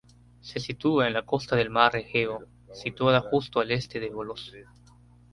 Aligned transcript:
Se 0.39 0.59
sitúa 0.59 1.05
en 1.05 1.13
la 1.13 1.27
costa 1.27 1.55
del 1.55 1.69
mar 1.69 1.95
Egeo 1.95 2.47
situada 2.73 3.21
justo 3.21 3.59
al 3.59 3.69
este 3.69 3.99
de 3.99 4.09
Volos. 4.09 4.51